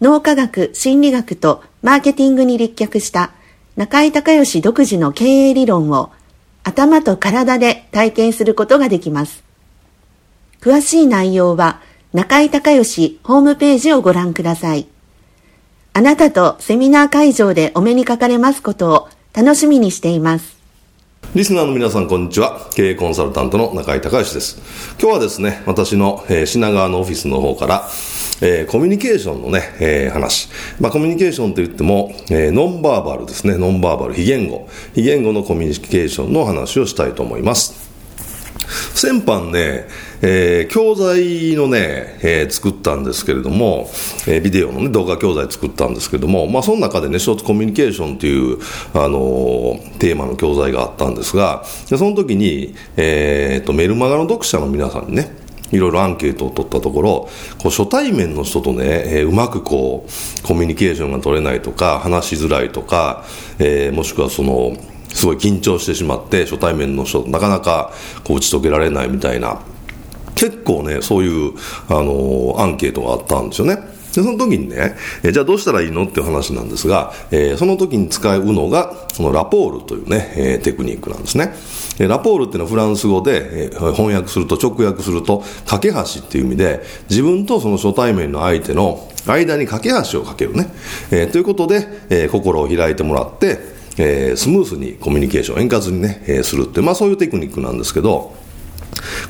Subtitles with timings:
[0.00, 3.32] 脳科学、心理学とマーケティングに立脚した
[3.76, 6.10] 中井隆義独自の経営理論を
[6.62, 9.42] 頭と体で体験することができます。
[10.60, 11.80] 詳しい内容は
[12.12, 14.86] 中井隆義ホームページをご覧ください。
[15.94, 20.58] あなたとセミナー会場でお目にかかれますことを楽しみにしています。
[21.34, 22.70] リスナーの皆さん、こんにちは。
[22.74, 24.96] 経営コンサルタントの中井隆義です。
[25.00, 27.88] 今日はですね、私の、品川のオフィスの方から、
[28.40, 30.48] えー、コミュニケーションのね、えー、話。
[30.80, 33.56] まあ、コミュニケーションといっても、えー、ノンバーバルですね。
[33.56, 34.68] ノンバーバル、非言語。
[34.94, 37.88] 非言語のコミュニケーションの話をしたいと思います。
[38.94, 39.86] 先般ね、
[40.20, 43.88] えー、教材のね、えー、作ったんですけれども、
[44.26, 48.58] えー、ビデオのね、動画教材作ったんですけれども、まあ、その中でね、ショートコミュニケーションという、
[48.94, 57.28] あの、テーマの教材があったんですが、でその時に、えー、と、メルマガの読者の皆さんにね、いろいろアンケートを取ったところ、
[57.62, 63.24] こう初対面の人とね、えー、うまくこう、コミュニケーションが取れないとか、話しづらいとか、
[63.58, 64.76] えー、もしくはその、
[65.12, 67.92] すごい緊張してしまって、初対面の人なかなか
[68.24, 69.60] こう打ち解けられないみたいな、
[70.34, 71.52] 結構ね、そういう、
[71.88, 73.97] あのー、アンケートがあったんですよね。
[74.14, 81.54] で、その時にね、えじゃあどうしたらいいのっていう話なんですが、えー、その時に使うのが、そのラポールというね、えー、テクニックなんですね。
[82.06, 90.72] ラポールっていうのはフランス語で、えー、翻訳すると、直訳すると、架け橋っていう意味で、自分とその初対面の相手の間に架け橋をかけるね。
[91.10, 93.58] え、ということで、え、心を開いてもらって、
[93.98, 98.32] え、スムースにコミュニケーション、円滑にね、え、するって、まあそういうテクニックなんですけど、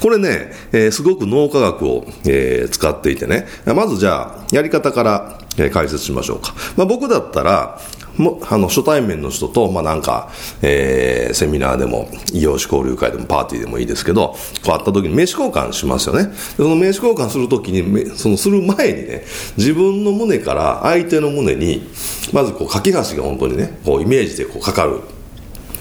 [0.00, 6.54] これね、えー、すごく脳科学を、えー、使っていてね、まずじゃあ、やり方から、えー、解説しましょうか。
[6.76, 7.80] まあ、僕だったら、
[8.18, 10.30] もあの初対面の人と、まあ、なんか、
[10.62, 14.36] えー、セミナーでも、異業種交流会でも、パーティーでもいいですけど、こ
[14.66, 16.32] う会った時に名刺交換しますよね。
[16.56, 19.24] その名刺交換するときに、そのする前にね、
[19.56, 21.88] 自分の胸から相手の胸に、
[22.32, 25.00] まずこう、架け橋が本当にね、こう、イメージでこう、かかる。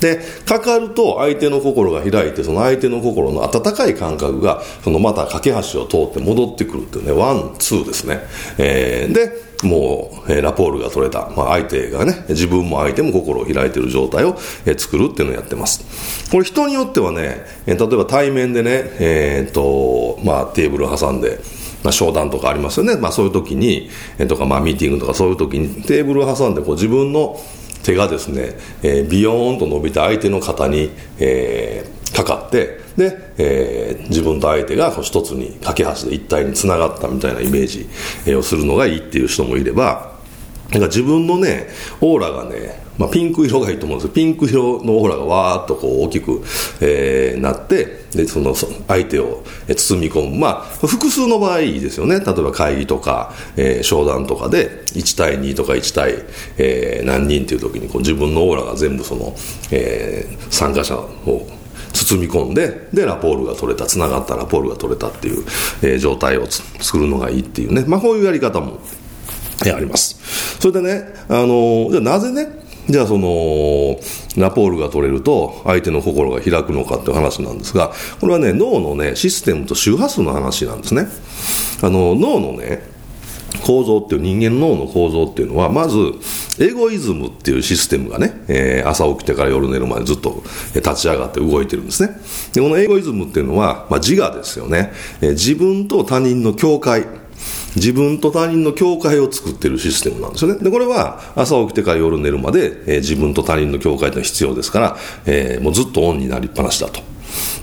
[0.00, 8.20] で、かかると相手の心が開いて、その相手の心の温かい感覚が、そのまた架け橋を通って戻ってくるっていうね、ワン、ツーですね。
[8.58, 16.30] えー、で、もう、えー、ラポールが取れた、まあ、相手がね、自分も相手も心を開いてる状態を、えー、作るっていうのをやってます。
[16.30, 18.70] これ人によってはね、えー、例えば対面でね、
[19.00, 21.38] えー、っと、まあ、テーブル挟んで、
[21.82, 22.96] まあ、商談とかありますよね。
[22.96, 23.88] まあ、そういう時に、
[24.28, 27.40] とか、まあ、ミーティングとかそういう時にテーブルを挟んで、こう自分の
[27.86, 37.66] 手がですね、えー、ビヨーンと伸びた相手の肩に、えー、かかってで、えー、自分と相手がこう一つに架け橋で一体につながったみたいなイメー
[38.24, 40.16] ジをするのがいいっていう人もいれば
[40.70, 41.68] なんか自分のね
[42.00, 44.14] オーラがねまあ、ピンク色がいいと思うんですよ。
[44.14, 46.42] ピンク色のオーラがわーっとこう大きく、
[46.80, 52.20] えー、なってでその相手を包み込む、まあ、複数の場合ですよね。
[52.20, 56.14] 例えば会議とか、えー、商談とかで1対2とか1対、
[56.58, 59.34] えー、何人っていう時にこう自分のオーラが全部その、
[59.70, 61.46] えー、参加者を
[61.92, 65.44] 包み込んででラポールが取れたつながったラポールが取れたっていう、
[65.82, 68.78] えー、状態を作るのがいいっていうね、まあ、こういうやり方も、
[69.64, 70.16] えー、あります。
[70.60, 73.98] それでね、あのー、じゃあなぜねじゃあその
[74.36, 81.06] ラポールが取れると相手の心が開くのかっていう話なんですがこれはね脳のねシステムと周波数の話なんですね。
[81.82, 82.96] あの脳のね
[83.64, 85.96] 構造っていう人間脳の構造っていうのはまず
[86.58, 90.42] エゴイズムっていうシステムがね、えー、朝起きてから夜寝るまでずっと
[90.74, 92.16] 立ち上がって動いてるんですね。
[92.52, 97.06] でこのエゴイズムっていうのは、まあ、自我ですよね、えー、自分と他人の境界。
[97.76, 100.62] 自分と他人の境界を作っているシステムなんですよね。
[100.62, 104.96] で、これは朝起きてから夜寝るまで、えー、自分と他人の境界というのは必要ですから、
[105.26, 107.00] えー、もうずっとオンになりっぱなしだと。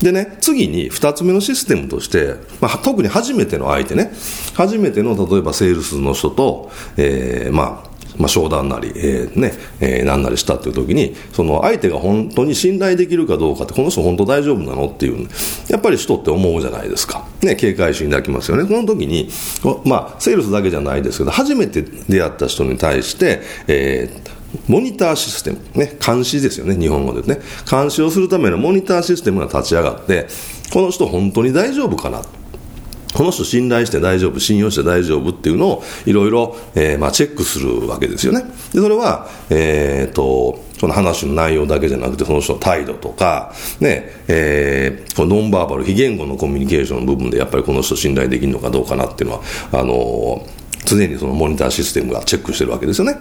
[0.00, 4.12] でね、次に2つ目のシステムとして、まあ、特に初めての相手ね、
[4.54, 14.86] 初めての例えばセールスの人と、えー、まあ、まあ、商談なり、えー、ね、えー、なんなりしたっていう時に、その相手が本当に信頼できるかどうかって、この人本当大丈夫なの？
[14.86, 15.28] っていう、
[15.68, 17.26] やっぱり人って思うじゃないですか。
[17.42, 18.64] ね、警戒心抱きますよね。
[18.64, 19.28] この時に、
[19.84, 24.34] まあ、セールスだけじゃないですけど、初めて出会った人に対して、えー、
[24.68, 27.40] モニターシステム、ね、監視ですよね、日本語でね。
[27.68, 30.28] 監視をするためのモニターシステムが立ち上がって、
[30.72, 32.22] この人本当に大丈夫かな？
[33.14, 38.42] この人信頼して大丈夫、信用して大丈夫っていうのをいろいろ、え、ま、チェックするわけですよね。
[38.72, 50.44] で、それは、えっ、ー、と、その話の内容だけじゃなくて、その人の態度とか、ね、えー、このノンバーバル、非言語のコミュニケーションの部分で、やっぱりこの人信頼できるのかどうかなっていうのは、あの
[50.84, 53.16] 常にそのモニターシステムがチェックしてるわけですよね。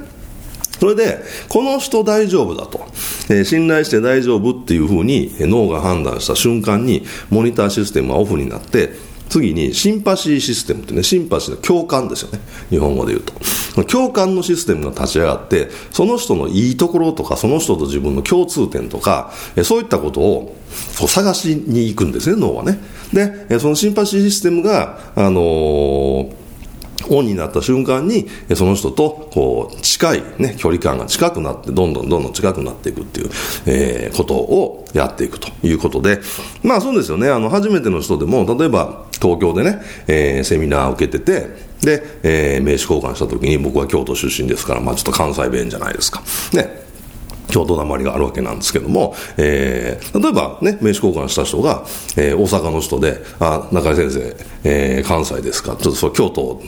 [0.80, 2.86] それで、この人大丈夫だと、
[3.30, 12.40] えー、信頼して大丈夫っていうふうに脳が判断した瞬間に、モニターシステムはオフになって、次にシンパシーシステムってね、シンパシーの共感ですよね。
[12.70, 13.34] 日本語で言うと。
[13.86, 19.32] 共感のシステムが立ち上がって、その人のいいところとか、その人と自分の共通点とか、
[19.64, 20.56] そういったことを
[21.00, 22.80] こう探しに行くんですね、脳はね。
[23.12, 26.44] で、そのシンパシーシステムが、あのー
[27.10, 33.30] オンになった瞬間に、その人と、こう、近い、ね、距離感が近くなって、どんどんどんどん近くなっていくっていう、
[33.66, 36.22] えー、ことをやっていくということで、
[36.64, 41.48] まあそうですよね、あの、初めての人でも、例えば、東京でね、えー、セミナーを受けてて、
[41.82, 46.22] で、えー、名刺交換した時に、僕は京都出身ですから、まあちょっと関西弁じゃないですか。
[46.54, 46.84] ね。
[47.48, 51.84] 京都なまりがあるわけなんですけども、えー、例えばね、名刺交換した人が、
[52.18, 56.62] えー、大阪の人で、あ、中井先生、えー、関西ですか、ちょっとそう、京都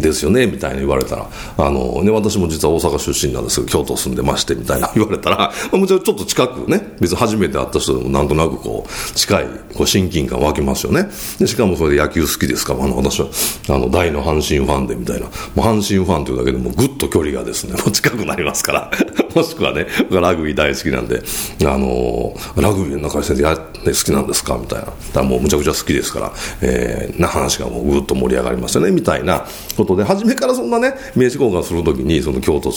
[0.00, 1.30] ですよねみたいな言われたら。
[1.58, 11.08] あの、ね、私も実は大阪出身なんですけど京都住んでましてみたいな 言われたら、まあ、もちろんちょっと近くね別に初めて会った人でもなんとなくこう近いこう親近感湧きますよね。
[11.38, 13.26] でしかもそれで野球好きですからあの私は
[13.68, 15.26] あの大の阪神ファンでみたいな。
[15.54, 18.90] もう阪神ファンというだけでもぐっと距離がですね もう近くなりますから。
[19.34, 21.22] もしくはねラグビー大好きなんで
[21.62, 24.86] あのラグビーの中井先生や、ね、好きなんですかみたいな。
[25.12, 26.32] だもうむちゃくちゃ好きですから、
[26.62, 29.46] えー、な話がもうぐっと盛り上がりますよねみたいな
[29.76, 32.70] ことで、初めからそんなね、名刺交換するときに、その京都、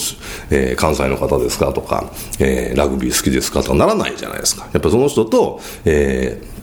[0.50, 4.68] えー、関西の方ですかとか、えー、ラグビー好きですかとかならないじゃないですか。
[4.72, 6.59] やっぱその人と、えー、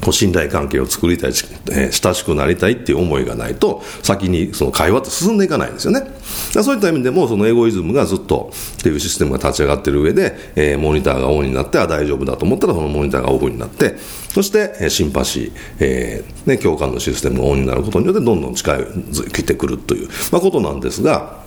[0.00, 6.02] こう信頼関係を作りたい、えー、親しくなりたいっていう思いがないと、先にその会話って進んでいかないんですよね。
[6.50, 13.96] そういった意味でも、そのエゴイズムがずっとっていうシステムが立ち上がってる上で、えー、モニターがオンになって、あ、大丈夫だと思ったら、そのモニターがオフになって、
[14.32, 21.39] そして、えー、シンパシー、えー、ね、共感のシステムがオンになることによって、どんどん近づいてくるという、まあ、ことなんですが、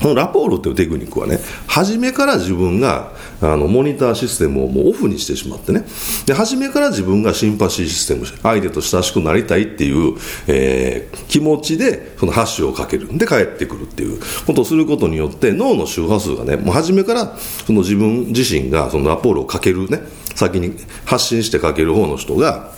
[0.00, 5.84] このラポールというテクニックはね、初めから自分があのモニターシステムをもうオフにしてしまってね、
[6.26, 10.16] で初めから自分がシンパシーシステム、相手と親しくなりたいっていう、
[10.46, 13.12] えー、気持ちでそのハッシュをかける。
[13.12, 20.00] んで帰ってくるっていうことをすることによって脳の周波数がね、もう初めからその自分自身がそのラポールをかけるね、
[20.34, 22.72] 先に発信してかける方の人が、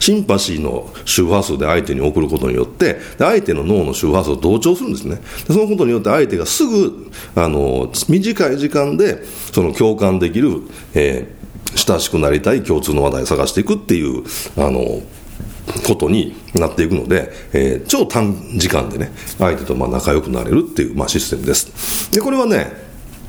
[0.00, 5.16] シンパシーの周波数で相手に送ることによって、相手の脳の周波数を同調するんですね。
[5.46, 10.62] でそのことによって相手がすぐ、あの、短い時間で、その共感できる、
[10.94, 14.24] えー、親しくなりたい共通の話題を探していくっていう、
[14.56, 15.02] あの、
[15.86, 22.10] ことになっていくので、えー、超短時間でね、相手とまあ仲良くなれるっていう、まあ、システムです。
[22.12, 22.72] で、これはね、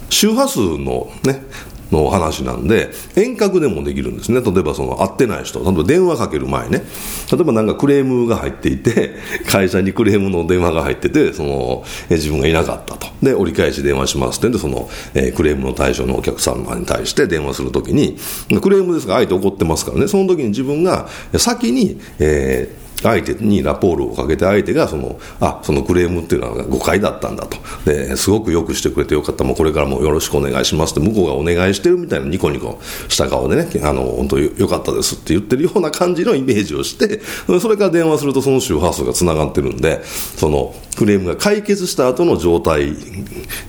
[0.09, 1.43] 周波数のね、
[1.91, 4.41] の話なんで、遠隔でもできるんですね。
[4.41, 6.83] 例えばその会ってない人、例えば電話かける前ね、
[7.31, 9.15] 例えばなんかクレームが入っていて、
[9.47, 13.07] 会社にクレームの電話が入ってて、その、自分がいなかったと。
[13.21, 18.17] で、折り返し電話しますってんで、その、え、クレームの対象のお客様に対して電話するときに、
[18.61, 27.57] クレームですが相手怒ってますからね、その時に自分が先に、えー相手にラポールをかけて相手がそのあそのクレームっていうのは誤解だったんだと。
[27.86, 29.43] ですごくよくしてくれてよかった。
[29.43, 32.79] もうこれからもよろしくお願いしますって向こうがお願いしてるみたいなニコニコ
[33.10, 37.22] した顔でねあの本当よかったですって言ってるような感じのイメージをして
[37.60, 42.93] それから電話するとその周波数がつながってるんでそのクレームが解決した後の状態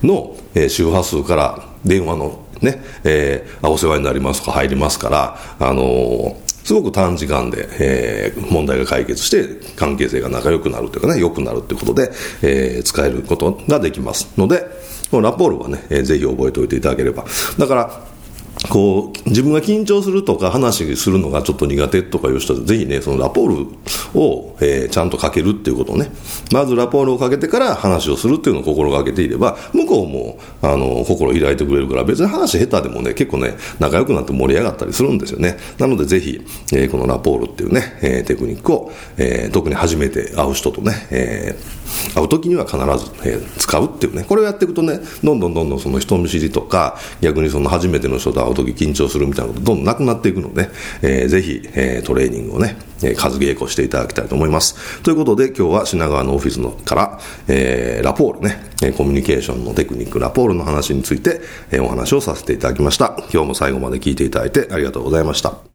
[0.03, 0.35] の、
[0.69, 14.65] 周波数から電話のね、えー、お世話になりますとか入りますから、あのーすごく短時間で、えー、問題が解決して関係性が仲良くなるというかね、良くなるということで、えー、使えることができますので、
[15.11, 17.23] このラポールはね、えー、ぜひ覚えておいていただければ。
[17.59, 18.14] だから、
[18.69, 23.65] こう、自分が緊張するとか話するのがちょっと苦手とかいう人は、ぜひね、そのラポー
[24.13, 26.11] ルを、えー、ちゃんとかけるっていうことをね、
[26.51, 35.57] まずラポールをかけてから話をするっていうのを心がけていれば、向こうも、あの、心開いてくれるから、別に話下手でもね、結構ね、仲良くなって盛り上がったりするんですよね。
[35.77, 36.41] なのでぜひ、
[36.73, 50.69] えー、このラポールっていうね、えー、テクニックを、えー、特に初めて会う人とね、えー、会う時には必ず、えー、使うっていうね、これをやっていくとね、どんどんどんどんその人見知りとか、逆にその初めての人と会うう時緊張するみたいなことどんどんなくなっていくので、
[51.01, 55.01] えー、ぜひ、えー、トレーニングをね、えー、数稽古していただきたいと思います。
[55.03, 58.57] ということで今日は品川のオフィスのから、えー、ラポールね、
[58.97, 63.15] コミュニケーションのテクニックラポールの話について、えー、お話をさせていただきました。
[63.33, 65.74] 今日も最後まで聞いていただいてありがとうございました。